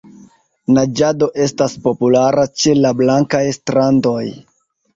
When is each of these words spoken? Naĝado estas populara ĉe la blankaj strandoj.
Naĝado 0.77 1.27
estas 1.45 1.75
populara 1.85 2.47
ĉe 2.63 2.75
la 2.81 2.95
blankaj 3.05 3.45
strandoj. 3.61 4.21